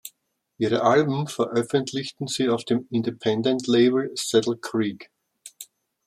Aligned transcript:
Ihre 0.57 0.81
Alben 0.81 1.27
veröffentlichen 1.27 2.25
sie 2.25 2.49
auf 2.49 2.65
dem 2.65 2.87
Independent-Label 2.89 4.09
Saddle 4.15 4.57
Creek. 4.57 5.11